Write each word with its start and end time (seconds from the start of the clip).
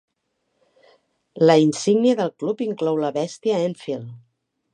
La 1.47 1.57
insígnia 1.65 2.15
del 2.21 2.33
club 2.45 2.65
inclou 2.69 2.99
la 3.05 3.13
bèstia 3.19 3.61
Enfield. 3.69 4.11